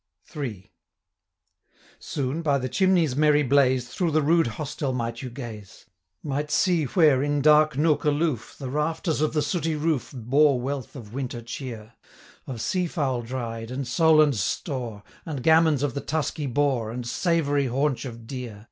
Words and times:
III 0.35 0.73
Soon, 1.99 2.41
by 2.41 2.57
the 2.57 2.67
chimney's 2.67 3.15
merry 3.15 3.43
blaze, 3.43 3.87
Through 3.87 4.09
the 4.09 4.23
rude 4.23 4.47
hostel 4.47 4.93
might 4.93 5.21
you 5.21 5.29
gaze; 5.29 5.85
Might 6.23 6.49
see, 6.49 6.85
where, 6.85 7.21
in 7.21 7.39
dark 7.43 7.77
nook 7.77 8.03
aloof, 8.03 8.39
45 8.39 8.57
The 8.57 8.69
rafters 8.71 9.21
of 9.21 9.33
the 9.33 9.43
sooty 9.43 9.75
roof 9.75 10.11
Bore 10.11 10.59
wealth 10.59 10.95
of 10.95 11.13
winter 11.13 11.43
cheer; 11.43 11.93
Of 12.47 12.61
sea 12.61 12.87
fowl 12.87 13.21
dried, 13.21 13.69
and 13.69 13.85
solands 13.87 14.39
store, 14.41 15.03
And 15.23 15.43
gammons 15.43 15.83
of 15.83 15.93
the 15.93 16.01
tusky 16.01 16.47
boar, 16.47 16.89
And 16.89 17.05
savoury 17.05 17.67
haunch 17.67 18.03
of 18.05 18.25
deer. 18.25 18.59